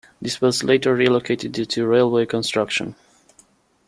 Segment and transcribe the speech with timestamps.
[0.19, 2.95] This was later relocated due to railway construction.